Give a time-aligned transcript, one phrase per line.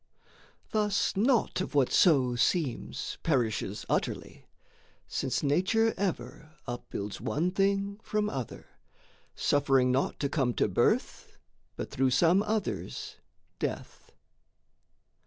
[0.71, 4.47] Thus naught of what so seems Perishes utterly,
[5.07, 8.65] since Nature ever Upbuilds one thing from other,
[9.35, 11.37] suffering naught To come to birth
[11.75, 13.17] but through some other's
[13.59, 14.11] death.